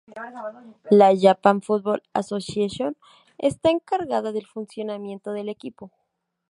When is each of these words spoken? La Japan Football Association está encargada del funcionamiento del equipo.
La 0.89 1.13
Japan 1.15 1.59
Football 1.61 2.01
Association 2.15 2.97
está 3.37 3.69
encargada 3.69 4.31
del 4.31 4.47
funcionamiento 4.47 5.31
del 5.31 5.47
equipo. 5.47 5.91